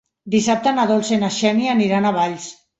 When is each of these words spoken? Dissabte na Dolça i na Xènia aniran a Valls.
Dissabte 0.35 0.73
na 0.77 0.85
Dolça 0.93 1.13
i 1.15 1.21
na 1.25 1.31
Xènia 1.37 1.77
aniran 1.77 2.11
a 2.13 2.17
Valls. 2.21 2.53